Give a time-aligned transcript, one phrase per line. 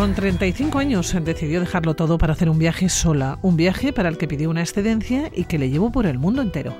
[0.00, 4.16] Con 35 años decidió dejarlo todo para hacer un viaje sola, un viaje para el
[4.16, 6.74] que pidió una excedencia y que le llevó por el mundo entero.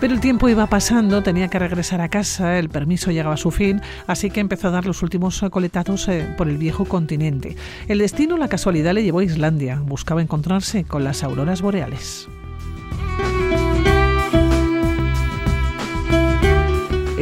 [0.00, 3.50] Pero el tiempo iba pasando, tenía que regresar a casa, el permiso llegaba a su
[3.50, 7.56] fin, así que empezó a dar los últimos coletazos eh, por el viejo continente.
[7.88, 9.80] El destino, la casualidad, le llevó a Islandia.
[9.82, 12.28] Buscaba encontrarse con las auroras boreales.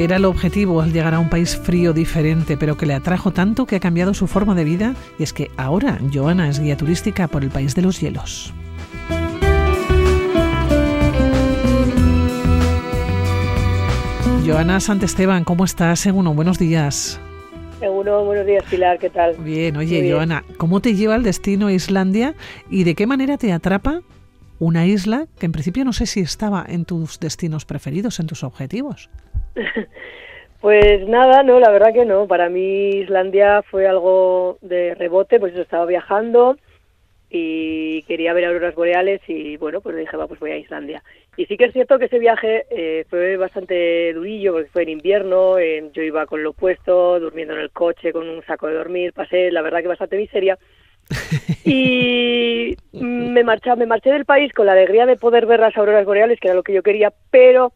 [0.02, 3.66] Era el objetivo al llegar a un país frío diferente, pero que le atrajo tanto
[3.66, 7.28] que ha cambiado su forma de vida, y es que ahora Joana es guía turística
[7.28, 8.52] por el país de los hielos.
[14.44, 16.04] Joana Santesteban, ¿cómo estás?
[16.06, 17.20] Uno, buenos días.
[17.80, 19.36] Uno, buenos días, Pilar, ¿qué tal?
[19.36, 22.34] Bien, oye, Joana, ¿cómo te lleva el destino a Islandia
[22.68, 24.02] y de qué manera te atrapa
[24.58, 28.42] una isla que en principio no sé si estaba en tus destinos preferidos, en tus
[28.42, 29.08] objetivos?
[30.62, 32.28] Pues nada, no, la verdad que no.
[32.28, 36.56] Para mí Islandia fue algo de rebote, pues yo estaba viajando
[37.28, 41.02] y quería ver auroras boreales y bueno, pues dije, va, pues voy a Islandia.
[41.36, 44.90] Y sí que es cierto que ese viaje eh, fue bastante durillo porque fue en
[44.90, 49.12] invierno, yo iba con lo puesto, durmiendo en el coche con un saco de dormir,
[49.12, 50.58] pasé la verdad que bastante miseria.
[51.64, 56.04] y me marché, me marché del país con la alegría de poder ver las auroras
[56.04, 57.72] boreales, que era lo que yo quería, pero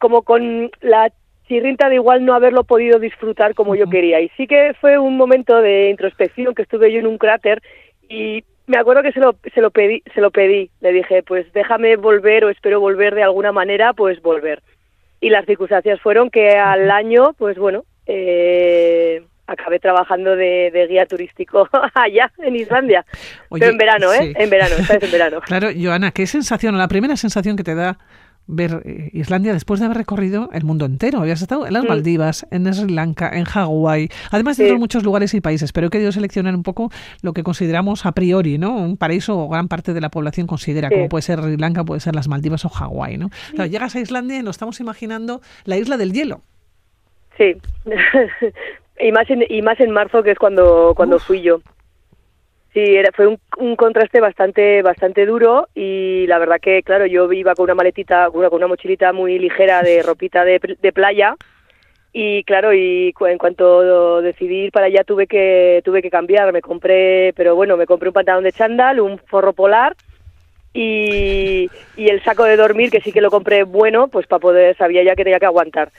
[0.00, 1.12] como con la
[1.46, 4.20] chirrinta de igual no haberlo podido disfrutar como yo quería.
[4.20, 7.62] Y sí que fue un momento de introspección que estuve yo en un cráter
[8.08, 11.52] y me acuerdo que se lo, se lo pedí, se lo pedí, le dije, pues
[11.52, 14.62] déjame volver o espero volver de alguna manera, pues volver.
[15.20, 21.68] Y las circunstancias fueron que al año, pues bueno, eh, acabé trabajando de, guía turístico
[21.94, 23.04] allá en Islandia.
[23.50, 24.32] Pero en verano, ¿eh?
[24.36, 25.40] En verano, esta vez en verano.
[25.46, 27.98] Claro, Joana, ¿qué sensación, la primera sensación que te da
[28.50, 31.20] ver eh, Islandia después de haber recorrido el mundo entero.
[31.20, 31.84] Habías estado en las.
[31.90, 36.12] Maldivas, en Sri Lanka, en Hawái, además de muchos lugares y países, pero he querido
[36.12, 36.90] seleccionar un poco
[37.22, 38.76] lo que consideramos a priori, ¿no?
[38.76, 42.00] Un paraíso o gran parte de la población considera, como puede ser Sri Lanka, puede
[42.00, 43.30] ser las Maldivas o Hawái, ¿no?
[43.66, 46.42] llegas a Islandia y nos estamos imaginando la isla del hielo.
[47.36, 47.56] Sí,
[49.00, 51.60] y más en, y más en marzo, que es cuando, cuando fui yo.
[52.72, 57.54] Sí, era, fue un, contraste bastante bastante duro y la verdad que, claro, yo iba
[57.54, 60.60] con una maletita, con una, mochilita muy ligera de ropita de,
[60.92, 61.34] playa
[62.12, 66.62] y claro, y en cuanto decidí ir para allá tuve que tuve que cambiar, me
[66.62, 69.96] compré, pero bueno, me compré un pantalón de chándal, un forro polar
[70.72, 74.76] y, y el saco de dormir que sí que lo compré bueno, pues para poder,
[74.76, 75.90] sabía ya que tenía que aguantar.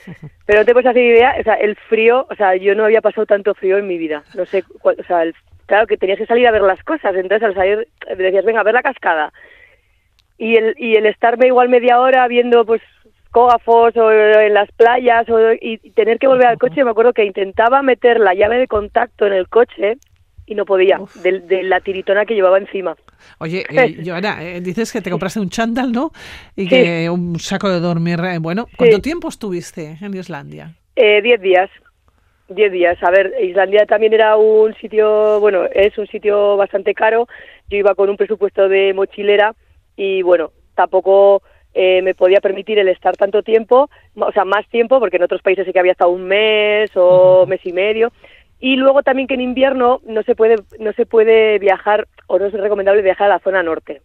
[0.45, 3.01] Pero no te puedes hacer idea, o sea, el frío, o sea, yo no había
[3.01, 5.35] pasado tanto frío en mi vida, no sé, o sea, el
[5.71, 7.87] claro, que tenías que salir a ver las cosas, entonces al salir
[8.17, 9.31] decías, venga, a ver la cascada.
[10.37, 12.81] Y el, y el estarme igual media hora viendo pues
[13.31, 17.23] cógafos o en las playas o, y tener que volver al coche, me acuerdo que
[17.23, 19.95] intentaba meter la llave de contacto en el coche
[20.45, 22.97] y no podía, de, la tiritona que llevaba encima.
[23.37, 26.11] Oye, eh, Joana, eh, dices que te compraste un chándal, ¿no?
[26.53, 28.19] Y que un saco de dormir.
[28.25, 30.75] Eh, bueno, ¿cuánto tiempo estuviste en Islandia?
[30.97, 31.69] Eh, diez días.
[32.53, 33.01] Diez días.
[33.01, 37.27] A ver, Islandia también era un sitio, bueno, es un sitio bastante caro.
[37.69, 39.55] Yo iba con un presupuesto de mochilera
[39.95, 44.99] y bueno, tampoco eh, me podía permitir el estar tanto tiempo, o sea, más tiempo,
[44.99, 48.11] porque en otros países sí que había estado un mes o mes y medio.
[48.59, 52.47] Y luego también que en invierno no se puede, no se puede viajar o no
[52.47, 54.01] es recomendable viajar a la zona norte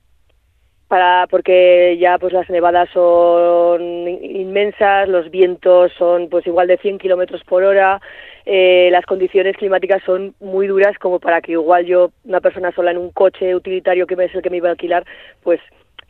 [0.89, 6.99] para porque ya pues las nevadas son inmensas, los vientos son pues igual de 100
[6.99, 8.01] kilómetros por hora,
[8.49, 12.93] eh, las condiciones climáticas son muy duras como para que igual yo, una persona sola
[12.93, 15.05] en un coche utilitario que es el que me iba a alquilar,
[15.43, 15.61] pues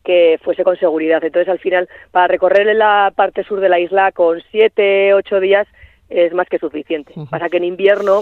[0.04, 1.24] que fuese con seguridad.
[1.24, 5.66] Entonces al final para recorrer la parte sur de la isla con siete, ocho días
[6.10, 7.14] es más que suficiente.
[7.30, 8.20] Pasa que en invierno,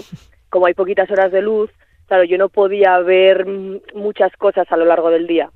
[0.49, 1.69] como hay poquitas horas de luz,
[2.07, 3.45] claro, yo no podía ver
[3.93, 5.51] muchas cosas a lo largo del día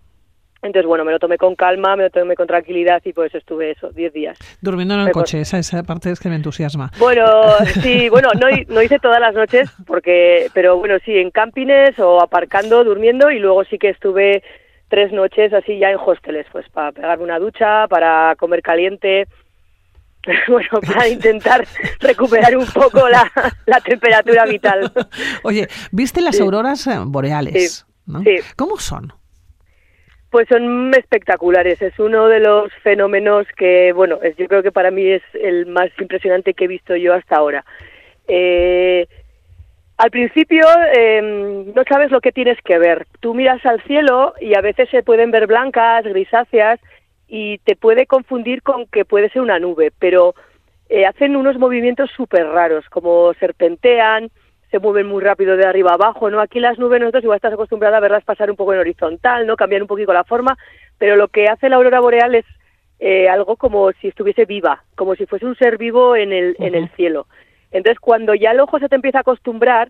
[0.61, 3.71] entonces, bueno, me lo tomé con calma, me lo tomé con tranquilidad y pues estuve
[3.71, 4.37] eso, 10 días.
[4.61, 6.91] Durmiendo en el coche, esa, esa parte es que me entusiasma.
[6.99, 7.25] Bueno,
[7.81, 12.21] sí, bueno, no, no hice todas las noches, porque, pero bueno, sí, en campines o
[12.21, 14.43] aparcando, durmiendo y luego sí que estuve
[14.89, 19.27] tres noches así ya en hosteles, pues para pegarme una ducha, para comer caliente,
[20.49, 21.65] bueno, para intentar
[22.01, 23.31] recuperar un poco la,
[23.65, 24.91] la, temperatura vital.
[25.43, 27.85] Oye, ¿viste las auroras eh, boreales?
[28.23, 28.39] sí.
[28.55, 29.13] ¿Cómo son?
[30.29, 31.81] Pues son espectaculares.
[31.81, 35.65] Es uno de los fenómenos que, bueno, es, yo creo que para mí es el
[35.65, 37.65] más impresionante que he visto yo hasta ahora.
[38.27, 39.07] Eh,
[39.97, 43.05] al principio em, no sabes lo que tienes que ver.
[43.19, 46.79] Tú miras al cielo y a veces se pueden ver blancas, grisáceas
[47.27, 50.35] y te puede confundir con que puede ser una nube, pero
[50.87, 54.29] eh, hacen unos movimientos súper raros, como serpentean,
[54.71, 56.39] se mueven muy rápido de arriba a abajo, ¿no?
[56.39, 59.55] Aquí las nubes nosotros igual estás acostumbrada a verlas pasar un poco en horizontal, ¿no?
[59.55, 60.57] Cambiar un poquito la forma,
[60.97, 62.45] pero lo que hace la aurora boreal es
[62.99, 66.75] eh, algo como si estuviese viva, como si fuese un ser vivo en el, en
[66.75, 67.27] el cielo.
[67.71, 69.89] Entonces, cuando ya el ojo se te empieza a acostumbrar,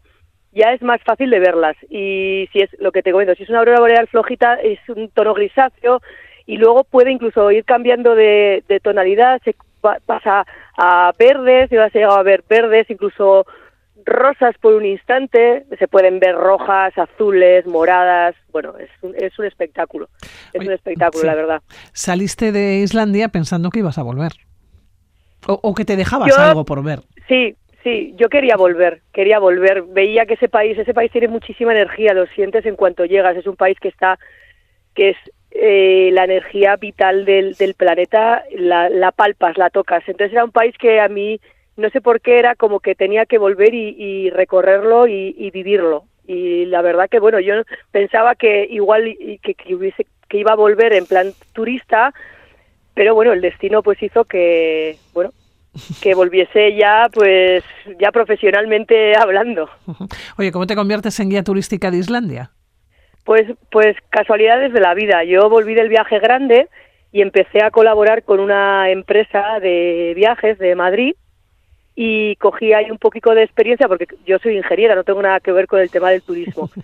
[0.52, 1.76] ya es más fácil de verlas.
[1.90, 5.10] Y si es lo que te comento, si es una aurora boreal flojita, es un
[5.10, 6.02] tono grisáceo
[6.46, 9.56] y luego puede incluso ir cambiando de, tonalidad, se
[10.06, 10.46] pasa
[10.78, 13.46] a verdes, vas a llegar a ver verdes, incluso
[14.10, 19.46] rosas por un instante, se pueden ver rojas, azules, moradas, bueno, es un, es un
[19.46, 20.10] espectáculo,
[20.54, 21.62] es un espectáculo, la verdad.
[21.94, 24.32] Saliste de Islandia pensando que ibas a volver,
[25.48, 27.00] o, que te dejabas algo por ver.
[27.28, 31.72] Sí, sí, yo quería volver, quería volver, veía que ese país, ese país tiene muchísima
[31.72, 34.20] energía, lo sientes en cuanto llegas, es un país que está,
[34.96, 35.18] que es
[35.52, 40.52] eh, la energía vital del, del planeta, la, la palpas, la tocas, entonces era un
[40.52, 41.40] país que a mí
[41.80, 46.04] no sé por qué era como que tenía que volver y, recorrerlo y, vivirlo.
[46.28, 47.56] Y la verdad que, bueno, yo
[47.92, 52.14] pensaba que igual que, que, hubiese, que iba a volver en plan turista,
[52.94, 55.32] pero bueno, el destino pues hizo que, bueno,
[56.02, 57.64] que volviese ya, pues,
[58.00, 59.70] ya profesionalmente hablando.
[60.38, 62.52] Oye, ¿cómo te conviertes en guía turística de Islandia?
[63.24, 65.24] Pues, pues casualidades de la vida.
[65.24, 66.68] Yo volví del viaje grande
[67.12, 71.16] y empecé a colaborar con una empresa de viajes de Madrid
[72.02, 75.52] y cogí ahí un poquito de experiencia porque yo soy ingeniera, no tengo nada que
[75.52, 76.70] ver con el tema del turismo.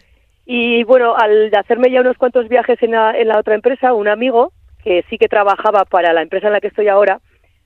[0.48, 4.08] Y bueno, al hacerme ya unos cuantos viajes en la, en la otra empresa, un
[4.08, 4.52] amigo
[4.84, 7.20] que sí que trabajaba para la empresa en la que estoy ahora,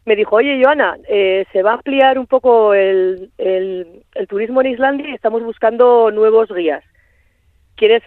[0.05, 4.61] me dijo, oye, Joana, eh, se va a ampliar un poco el, el, el, turismo
[4.61, 6.85] en Islandia y estamos buscando nuevos guías.
[7.75, 8.03] ¿Quieres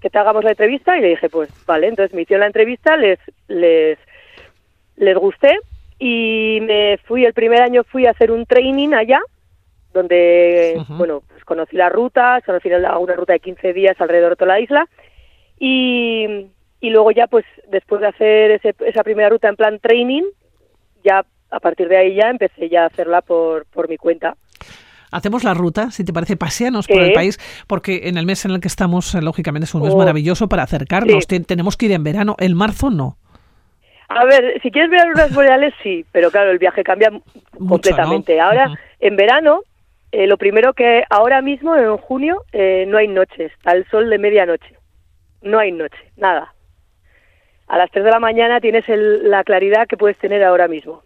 [0.00, 0.98] que te hagamos la entrevista?
[0.98, 3.96] Y le dije, pues vale, entonces me hicieron la entrevista, les, les,
[4.96, 5.60] les gusté
[5.98, 9.20] y me fui, el primer año fui a hacer un training allá,
[9.92, 14.54] donde, bueno, pues conocí la ruta, conocí una ruta de 15 días alrededor de toda
[14.54, 14.86] la isla,
[15.58, 16.48] y,
[16.80, 20.24] y luego ya, pues, después de hacer ese, esa primera ruta en plan training,
[21.02, 24.36] ya a partir de ahí ya empecé ya a hacerla por, por mi cuenta.
[25.10, 28.50] Hacemos la ruta, si te parece, paseanos por el país, porque en el mes en
[28.50, 29.96] el que estamos, eh, lógicamente, es un mes oh.
[29.96, 31.26] maravilloso para acercarnos.
[31.26, 33.16] tenemos que ir en verano, el marzo no.
[34.08, 37.10] A ver, si quieres ver auroras boreales, sí, pero claro, el viaje cambia
[37.56, 38.40] completamente.
[38.40, 39.62] Ahora, en verano,
[40.12, 44.08] eh, lo primero que ahora mismo, en junio, eh, no hay noches, está el sol
[44.08, 44.74] de medianoche.
[45.42, 46.52] No hay noche, nada.
[47.68, 51.02] A las 3 de la mañana tienes la claridad que puedes tener ahora mismo.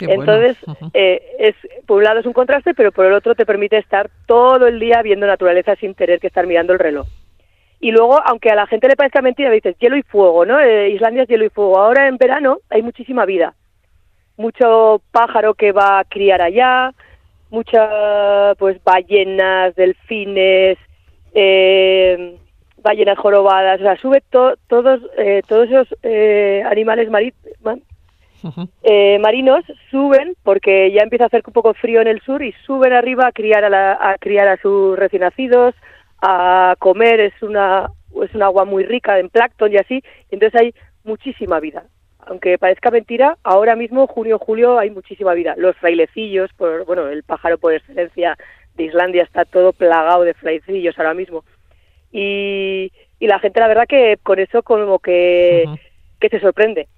[0.00, 0.56] Entonces,
[0.92, 1.54] eh, es,
[1.86, 4.80] por un lado es un contraste, pero por el otro te permite estar todo el
[4.80, 7.06] día viendo naturaleza sin tener que estar mirando el reloj.
[7.80, 10.58] Y luego, aunque a la gente le parezca mentira, dices hielo y fuego, ¿no?
[10.60, 11.78] Eh, Islandia es hielo y fuego.
[11.78, 13.54] Ahora en verano hay muchísima vida.
[14.36, 16.92] Mucho pájaro que va a criar allá,
[17.50, 20.78] muchas pues ballenas, delfines,
[21.34, 22.36] eh,
[22.82, 25.88] ballenas jorobadas, o sea, sube todos, eh, todos esos
[26.66, 27.08] animales
[29.20, 32.92] marinos suben porque ya empieza a hacer un poco frío en el sur y suben
[32.92, 35.74] arriba a criar a, a criar a sus recién nacidos,
[36.26, 37.90] a comer, es una
[38.22, 40.74] es un agua muy rica en plancton y así, entonces hay
[41.04, 41.84] muchísima vida.
[42.26, 45.54] Aunque parezca mentira, ahora mismo, junio, julio, hay muchísima vida.
[45.58, 48.38] Los frailecillos, por, bueno, el pájaro por excelencia
[48.76, 51.44] de Islandia está todo plagado de frailecillos ahora mismo.
[52.12, 55.64] Y, y la gente, la verdad, que con eso como que,
[56.18, 56.88] que se sorprende.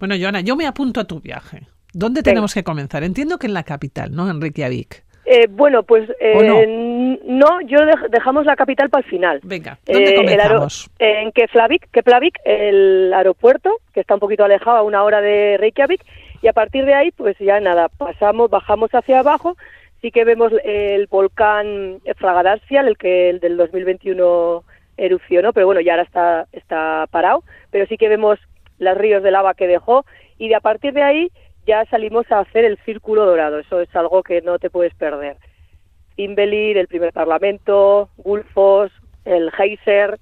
[0.00, 1.68] Bueno, Joana, yo me apunto a tu viaje.
[1.92, 3.04] ¿Dónde tenemos que comenzar?
[3.04, 4.28] Entiendo que en la capital, ¿no?
[4.28, 5.04] En Reykjavik.
[5.34, 7.60] Eh, bueno, pues eh, no?
[7.62, 7.78] yo
[8.10, 9.40] dejamos la capital para el final.
[9.42, 10.90] Venga, ¿dónde eh, comenzamos?
[10.98, 16.04] en Keflavik, Keflavik, el aeropuerto, que está un poquito alejado a una hora de Reykjavik,
[16.42, 19.56] y a partir de ahí, pues ya nada, pasamos, bajamos hacia abajo,
[20.02, 24.64] sí que vemos el volcán Fragadarsial, el que el del 2021
[24.98, 28.38] erupcionó, pero bueno, ya ahora está, está parado, pero sí que vemos
[28.78, 30.04] los ríos de lava que dejó,
[30.36, 31.32] y de a partir de ahí
[31.66, 33.58] ya salimos a hacer el círculo dorado.
[33.58, 35.36] Eso es algo que no te puedes perder.
[36.16, 38.90] Imbelir, el primer parlamento, Gulfos,
[39.24, 40.18] el Geyser,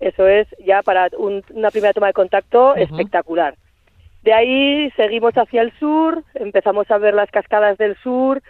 [0.00, 3.54] eso es ya para una primera toma de contacto espectacular.
[4.22, 8.42] De ahí seguimos hacia el sur, empezamos a ver las cascadas del sur,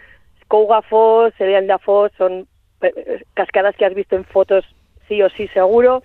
[0.43, 1.33] Skougafos,
[1.83, 2.47] Foss, son
[2.81, 4.65] eh, cascadas que has visto en fotos
[5.07, 6.03] sí o sí seguro,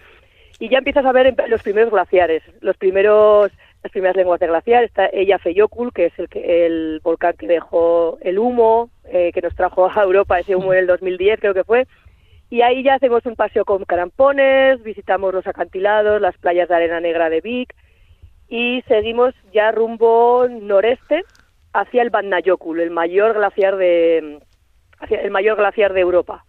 [0.58, 3.50] y ya empiezas a ver los primeros glaciares, los primeros
[3.82, 4.84] las primeras lenguas de glaciar.
[4.84, 9.54] Está ella Feyokul, que es el, el volcán que dejó el humo, eh, que nos
[9.54, 11.86] trajo a Europa ese humo en el 2010, creo que fue.
[12.50, 17.00] Y ahí ya hacemos un paseo con carampones, visitamos los acantilados, las playas de arena
[17.00, 17.74] negra de Vic
[18.48, 21.22] y seguimos ya rumbo noreste
[21.72, 24.40] hacia el Vatnajökull, el mayor glaciar de
[24.98, 26.44] hacia el mayor glaciar de Europa.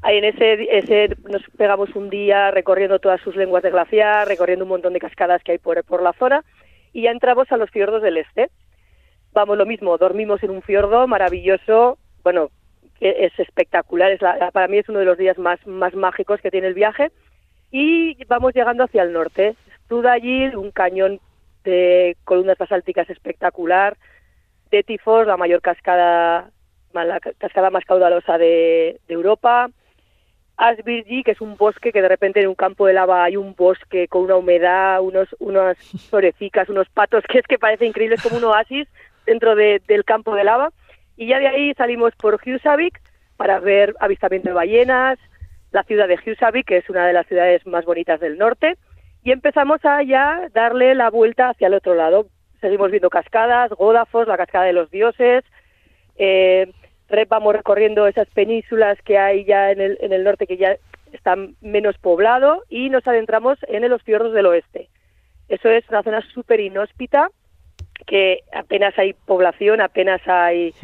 [0.00, 4.64] Ahí en ese, ese nos pegamos un día recorriendo todas sus lenguas de glaciar, recorriendo
[4.64, 6.42] un montón de cascadas que hay por, por la zona
[6.92, 8.50] y ya entramos a los fiordos del este.
[9.32, 12.50] Vamos lo mismo, dormimos en un fiordo maravilloso, bueno,
[13.00, 14.20] es espectacular, es
[14.52, 17.10] para mí es uno de los días más, más mágicos que tiene el viaje
[17.72, 19.56] y vamos llegando hacia el norte.
[20.08, 21.18] allí un cañón
[21.64, 23.96] de columnas basálticas espectacular,
[24.70, 26.50] de Tifos, la mayor cascada,
[26.92, 29.70] la cascada más caudalosa de, Europa,
[30.56, 33.54] Asbirji, que es un bosque que de repente en un campo de lava hay un
[33.54, 35.76] bosque con una humedad, unos, unas
[36.10, 38.88] florecicas, unos patos, que es que parece increíble, es como un oasis
[39.26, 40.70] dentro del campo de lava.
[41.16, 43.00] Y ya de ahí salimos por Husavik
[43.36, 45.18] para ver avistamiento de ballenas,
[45.72, 48.76] la ciudad de Husavik, que es una de las ciudades más bonitas del norte,
[49.24, 52.26] y empezamos a ya darle la vuelta hacia el otro lado.
[52.60, 55.44] Seguimos viendo cascadas, Godafos, la cascada de los dioses,
[56.16, 56.72] eh,
[57.28, 60.76] vamos recorriendo esas penínsulas que hay ya en el, en el norte que ya
[61.12, 64.88] están menos poblado y nos adentramos en los fiordos del oeste.
[65.48, 67.30] Eso es una zona súper inhóspita,
[68.06, 70.74] que apenas hay población, apenas hay,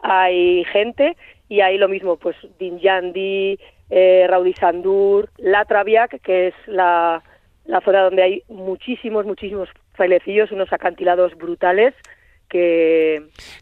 [0.00, 1.16] hay gente,
[1.48, 3.58] y hay lo mismo, pues Dinjandi,
[3.90, 7.22] eh, Raudisandur, Latraviak, que es la,
[7.66, 11.94] la zona donde hay muchísimos, muchísimos failecillos, unos acantilados brutales,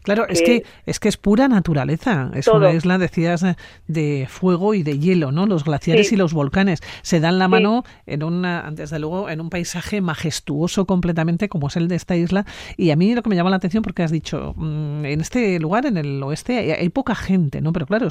[0.03, 2.31] claro es que es que es pura naturaleza.
[2.33, 3.43] Es una isla decías
[3.87, 6.81] de fuego y de hielo no los glaciares y los volcanes.
[7.01, 11.75] Se dan la mano en una desde luego en un paisaje majestuoso completamente como es
[11.77, 12.45] el de esta isla.
[12.77, 15.59] Y a mí lo que me llama la atención porque has dicho mm, en este
[15.59, 18.07] lugar en el oeste hay, poca gente no pero claro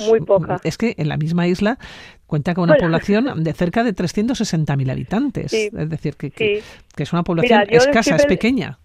[0.65, 1.79] es, que en la misma isla
[2.27, 5.53] cuenta con una población de cerca de 360.000 habitantes.
[5.53, 6.63] Es decir que, que,
[6.97, 8.79] es una población escasa es pequeña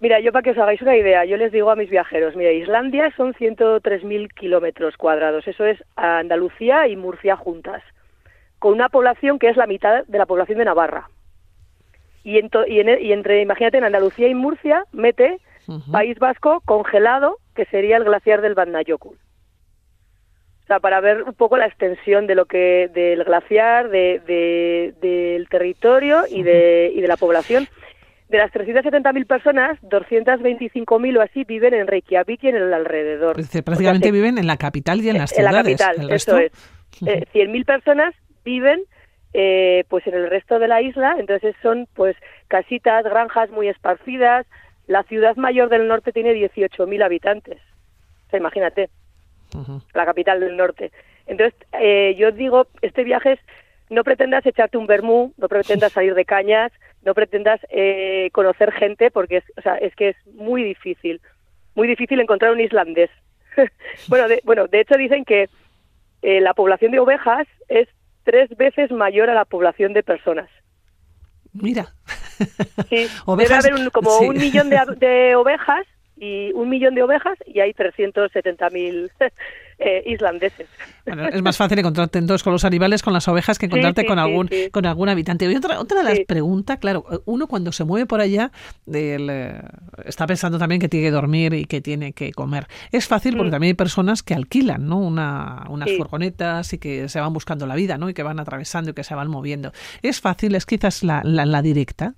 [0.00, 2.50] Mira, yo para que os hagáis una idea, yo les digo a mis viajeros, mira,
[2.52, 7.82] Islandia son 103.000 kilómetros cuadrados, eso es Andalucía y Murcia juntas,
[8.58, 11.10] con una población que es la mitad de la población de Navarra.
[12.24, 15.38] Y, y, entre, imagínate, en Andalucía y Murcia mete
[15.92, 19.16] País Vasco congelado, que sería el glaciar del Vatnajökull.
[19.16, 24.20] O sea, para ver un poco la extensión de lo que del glaciar, de,
[25.00, 27.68] del territorio y de, y de la población
[28.30, 33.34] de las 370.000 personas, 225.000 o así viven en Reykjavik y en el alrededor.
[33.64, 35.80] prácticamente viven en la capital y en las ciudades.
[35.80, 36.52] En la capital, eso es.
[37.00, 38.82] 100.000 eh, personas viven
[39.32, 44.46] eh, pues en el resto de la isla, entonces son pues casitas, granjas muy esparcidas.
[44.86, 47.58] La ciudad mayor del norte tiene 18.000 habitantes.
[48.26, 48.90] O sea, imagínate,
[49.92, 50.92] la capital del norte.
[51.26, 53.40] Entonces, eh, yo digo, este viaje es,
[53.88, 56.70] no pretendas echarte un vermú, no pretendas salir de cañas,
[57.02, 61.20] no pretendas eh, conocer gente porque es, o sea, es que es muy difícil,
[61.74, 63.10] muy difícil encontrar un islandés.
[64.08, 65.48] bueno, de, bueno, de hecho dicen que
[66.22, 67.88] eh, la población de ovejas es
[68.24, 70.48] tres veces mayor a la población de personas.
[71.52, 71.88] Mira.
[72.88, 75.86] Sí, debe haber como un millón de, de ovejas
[76.20, 79.10] y un millón de ovejas y hay 370.000
[79.78, 80.68] eh, islandeses.
[81.06, 84.18] Bueno, es más fácil encontrarte entonces con los animales, con las ovejas, que encontrarte con
[84.18, 85.50] algún con algún habitante.
[85.50, 88.52] Y otra, otra de las preguntas, claro, uno cuando se mueve por allá
[88.92, 89.62] eh,
[90.04, 92.66] está pensando también que tiene que dormir y que tiene que comer.
[92.92, 93.52] Es fácil porque mm.
[93.52, 94.98] también hay personas que alquilan ¿no?
[94.98, 98.10] Una, unas furgonetas y que se van buscando la vida ¿no?
[98.10, 99.72] y que van atravesando y que se van moviendo.
[100.02, 100.54] ¿Es fácil?
[100.54, 102.14] ¿Es quizás la, la, la directa?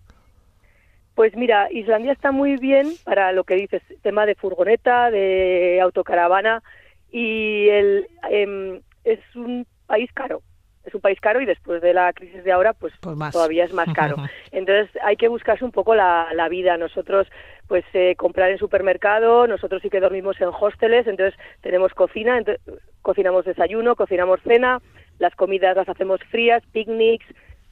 [1.14, 6.62] Pues mira, Islandia está muy bien para lo que dices, tema de furgoneta, de autocaravana
[7.10, 10.42] y el, em, es un país caro.
[10.84, 13.72] Es un país caro y después de la crisis de ahora, pues, pues todavía es
[13.72, 14.16] más caro.
[14.50, 16.76] Entonces hay que buscarse un poco la, la vida.
[16.76, 17.28] Nosotros,
[17.68, 22.62] pues eh, comprar en supermercado, nosotros sí que dormimos en hosteles, entonces tenemos cocina, entonces,
[23.02, 24.80] cocinamos desayuno, cocinamos cena,
[25.18, 27.26] las comidas las hacemos frías, picnics,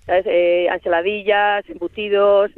[0.06, 0.26] ¿sabes?
[0.26, 2.50] Eh, ensaladillas, embutidos,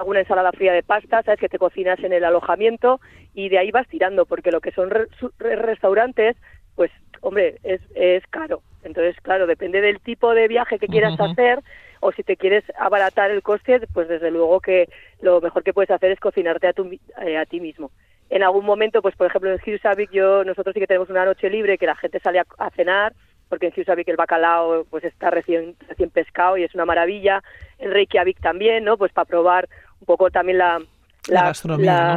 [0.00, 3.00] alguna ensalada fría de pasta, sabes que te cocinas en el alojamiento
[3.34, 4.90] y de ahí vas tirando, porque lo que son
[5.38, 6.36] restaurantes,
[6.74, 6.90] pues
[7.20, 8.62] hombre, es, es caro.
[8.82, 11.60] Entonces, claro, depende del tipo de viaje que quieras hacer
[12.00, 14.88] o si te quieres abaratar el coste, pues desde luego que
[15.20, 16.90] lo mejor que puedes hacer es cocinarte a, tu,
[17.22, 17.90] eh, a ti mismo.
[18.30, 21.50] En algún momento, pues por ejemplo en Husavik, yo, nosotros sí que tenemos una noche
[21.50, 23.12] libre que la gente sale a cenar
[23.50, 27.42] porque en Husavik el bacalao pues está recién recién pescado y es una maravilla.
[27.78, 28.96] En Reykjavik también, ¿no?
[28.96, 29.68] Pues para probar
[30.00, 30.80] un poco también la,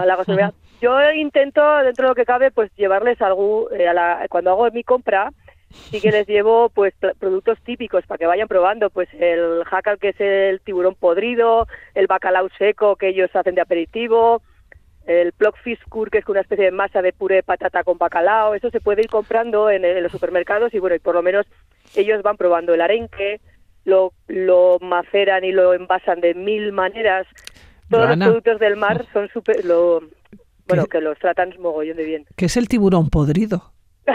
[0.06, 0.54] la, gastronomía.
[0.82, 4.70] Yo intento, dentro de lo que cabe, pues llevarles algo, eh, a la, cuando hago
[4.72, 5.32] mi compra,
[5.70, 10.10] sí que les llevo pues productos típicos para que vayan probando, pues el jacal que
[10.10, 14.42] es el tiburón podrido, el bacalao seco que ellos hacen de aperitivo,
[15.06, 18.70] el Plockfiskur, que es una especie de masa de puré de patata con bacalao, eso
[18.70, 21.46] se puede ir comprando en, en los supermercados y bueno, y por lo menos
[21.96, 23.42] ellos van probando el arenque,
[23.86, 27.28] lo, lo maceran y lo envasan de mil maneras.
[27.90, 28.26] Todos Joana.
[28.26, 30.02] los productos del mar son súper, lo,
[30.68, 32.26] bueno, que los tratan mogollón de bien.
[32.36, 33.72] ¿Qué es el tiburón podrido?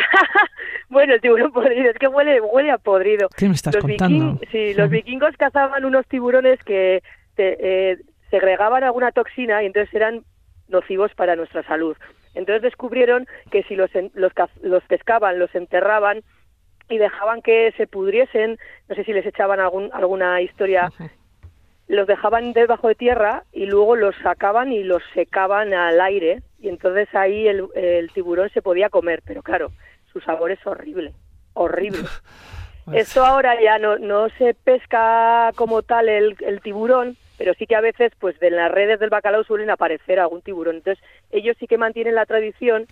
[0.88, 3.28] bueno, el tiburón podrido, es que huele, huele a podrido.
[3.37, 4.34] ¿Qué me estás los contando?
[4.34, 7.02] viking- sí, los vikingos cazaban unos tiburones que
[7.37, 7.98] te- eh,
[8.30, 10.25] segregaban alguna toxina y entonces eran
[10.68, 11.96] nocivos para nuestra salud.
[12.34, 14.32] Entonces descubrieron que si los, los,
[14.62, 16.20] los pescaban, los enterraban
[16.90, 18.58] y dejaban que se pudriesen,
[18.88, 20.90] no sé si les echaban algún, alguna historia,
[21.88, 26.68] los dejaban debajo de tierra y luego los sacaban y los secaban al aire y
[26.68, 29.73] entonces ahí el, el tiburón se podía comer, pero claro,
[30.12, 31.12] su sabor es horrible,
[31.54, 32.00] horrible.
[32.85, 37.66] Pues- Esto ahora ya no, no se pesca como tal el, el tiburón, pero sí
[37.66, 40.76] que a veces pues de las redes del bacalao suelen aparecer algún tiburón.
[40.76, 42.87] Entonces ellos sí que mantienen la tradición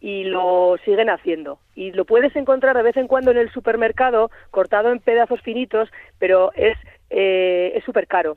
[0.00, 1.58] y lo siguen haciendo.
[1.74, 5.88] Y lo puedes encontrar de vez en cuando en el supermercado cortado en pedazos finitos,
[6.20, 6.76] pero es
[7.12, 8.36] eh, es súper caro.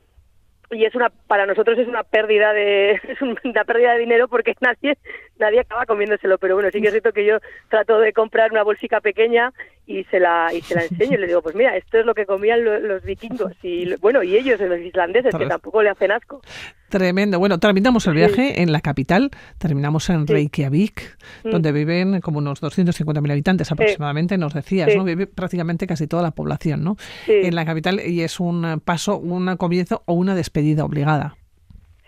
[0.70, 4.26] Y es una para nosotros es una pérdida de es un- una pérdida de dinero
[4.28, 4.96] porque nadie
[5.38, 8.62] nadie acaba comiéndoselo, pero bueno, sí que es cierto que yo trato de comprar una
[8.64, 9.52] bolsica pequeña
[9.86, 12.14] y se la y se la enseño y le digo, pues mira, esto es lo
[12.14, 16.10] que comían lo- los vikingos y bueno, y ellos los islandeses que tampoco le hacen
[16.12, 16.40] asco.
[16.88, 17.38] Tremendo.
[17.40, 20.32] Bueno, terminamos el viaje en la capital, terminamos en Sí.
[20.32, 21.50] Reykjavik, Mm.
[21.50, 24.94] donde viven como unos 250.000 habitantes aproximadamente, nos decías.
[24.96, 25.04] ¿no?
[25.04, 26.96] Vive prácticamente casi toda la población, ¿no?
[27.26, 31.36] En la capital y es un paso, un comienzo o una despedida obligada.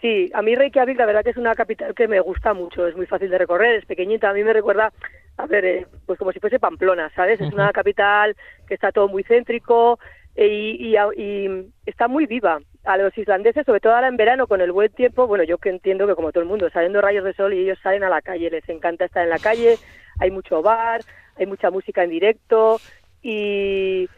[0.01, 2.97] Sí, a mí Reykjavik la verdad que es una capital que me gusta mucho, es
[2.97, 4.93] muy fácil de recorrer, es pequeñita, a mí me recuerda,
[5.39, 7.41] a ver, eh, pues como si fuese Pamplona, ¿sabes?
[7.41, 9.99] Es una capital que está todo muy céntrico
[10.35, 12.59] eh, y, y, y está muy viva.
[12.85, 15.69] A los islandeses, sobre todo ahora en verano con el buen tiempo, bueno, yo que
[15.69, 18.21] entiendo que como todo el mundo, saliendo rayos de sol y ellos salen a la
[18.21, 19.77] calle, les encanta estar en la calle,
[20.19, 21.03] hay mucho bar,
[21.37, 22.81] hay mucha música en directo
[23.23, 24.09] y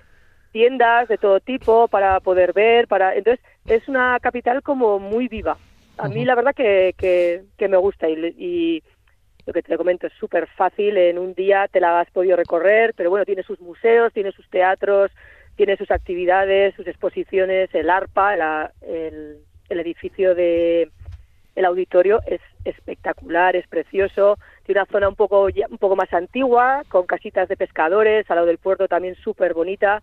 [0.52, 5.58] tiendas de todo tipo para poder ver, para entonces es una capital como muy viva.
[5.98, 8.82] A mí la verdad que, que, que me gusta y, y
[9.50, 12.94] lo que te comento es súper fácil, en un día te la has podido recorrer,
[12.94, 15.10] pero bueno, tiene sus museos, tiene sus teatros,
[15.56, 20.90] tiene sus actividades, sus exposiciones, el ARPA, la- el, edificio de
[21.56, 26.84] el auditorio es espectacular, es precioso, tiene una zona un poco un poco más antigua,
[26.88, 30.00] con casitas de pescadores, al lado del puerto también súper bonita,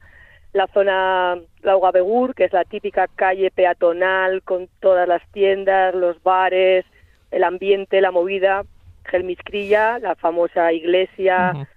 [0.52, 6.86] la zona Laugabegur, que es la típica calle peatonal con todas las tiendas, los bares,
[7.32, 8.64] el ambiente, la movida,
[9.08, 11.68] Gelmiskrilla, la famosa iglesia.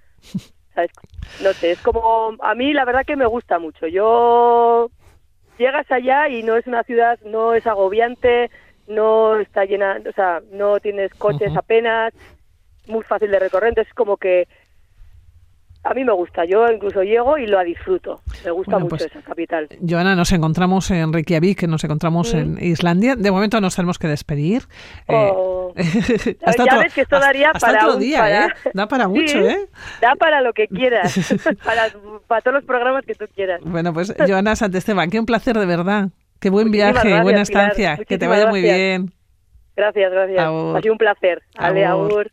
[1.43, 3.87] No sé, es como a mí la verdad que me gusta mucho.
[3.87, 4.91] Yo
[5.59, 8.51] llegas allá y no es una ciudad, no es agobiante,
[8.87, 12.13] no está llena, o sea, no tienes coches apenas,
[12.87, 14.49] muy fácil de recorrer, entonces como que
[15.83, 18.21] a mí me gusta, yo incluso llego y lo disfruto.
[18.45, 19.69] Me gusta Bueno, mucho pues, esa capital.
[19.89, 22.39] Joana, nos encontramos en Reykjavik, nos encontramos Mm.
[22.39, 23.17] en Islandia.
[23.17, 24.63] De momento nos tenemos que despedir.
[25.09, 25.73] Oh.
[25.77, 28.49] Eh, Ya hasta otro- ves que esto daría hasta para otro un- día, para- ¿eh?
[28.75, 29.69] Da para Sí, mucho, ¿eh?
[30.03, 31.15] Da para lo que quieras,
[31.65, 31.89] para,
[32.27, 33.61] para todos los programas que tú quieras.
[33.65, 36.09] Bueno, pues Joana Santesteban, qué un placer de verdad.
[36.41, 37.65] Qué buen Muchísimas viaje, gracias, buena Pilar.
[37.71, 38.05] estancia.
[38.07, 38.79] Que te vaya muy gracias.
[38.79, 39.13] bien.
[39.77, 40.39] Gracias, gracias.
[40.41, 40.77] Agur.
[40.77, 41.43] Ha sido un placer.
[41.57, 42.11] Ale, Agur.
[42.13, 42.31] agur.